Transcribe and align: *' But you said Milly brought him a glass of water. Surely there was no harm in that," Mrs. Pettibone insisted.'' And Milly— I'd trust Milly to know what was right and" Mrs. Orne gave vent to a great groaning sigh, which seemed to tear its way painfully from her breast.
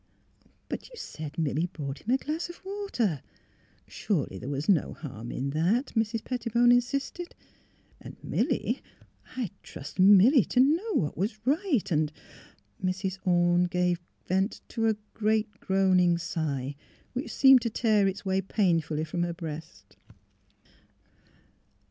*' 0.35 0.67
But 0.67 0.89
you 0.89 0.95
said 0.95 1.37
Milly 1.37 1.67
brought 1.71 1.99
him 1.99 2.09
a 2.15 2.17
glass 2.17 2.49
of 2.49 2.59
water. 2.65 3.21
Surely 3.87 4.39
there 4.39 4.49
was 4.49 4.67
no 4.67 4.93
harm 4.95 5.31
in 5.31 5.51
that," 5.51 5.93
Mrs. 5.95 6.23
Pettibone 6.23 6.71
insisted.'' 6.71 7.35
And 8.01 8.15
Milly— 8.23 8.81
I'd 9.37 9.51
trust 9.61 9.99
Milly 9.99 10.43
to 10.45 10.59
know 10.59 10.93
what 10.95 11.19
was 11.19 11.45
right 11.45 11.85
and" 11.91 12.11
Mrs. 12.83 13.19
Orne 13.27 13.65
gave 13.65 13.99
vent 14.25 14.61
to 14.69 14.87
a 14.87 14.95
great 15.13 15.51
groaning 15.59 16.17
sigh, 16.17 16.75
which 17.13 17.31
seemed 17.31 17.61
to 17.61 17.69
tear 17.69 18.07
its 18.07 18.25
way 18.25 18.41
painfully 18.41 19.03
from 19.03 19.21
her 19.21 19.33
breast. 19.33 19.97